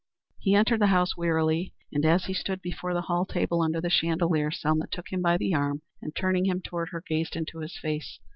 [0.39, 3.91] He entered the house wearily, and as he stood before the hall table under the
[3.91, 7.77] chandelier, Selma took him by the arm and turning him toward her gazed into his
[7.77, 8.17] face.